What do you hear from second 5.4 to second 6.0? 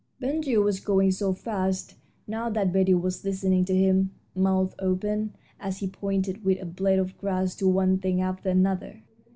as he